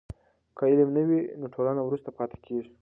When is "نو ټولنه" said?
1.39-1.81